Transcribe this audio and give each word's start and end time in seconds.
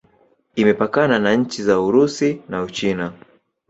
Imepakana 0.55 1.19
na 1.19 1.33
nchi 1.35 1.63
za 1.63 1.79
Urusi 1.79 2.41
na 2.49 2.63
Uchina. 2.63 3.13